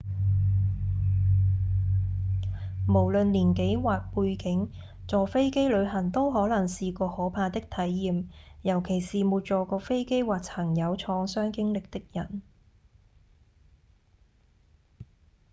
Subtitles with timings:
[2.87, 4.71] 無論年紀或背景
[5.07, 8.27] 坐飛機旅行都可能是個可怕的體驗
[8.63, 12.41] 尤其是沒坐過飛機或曾有創傷經歷的人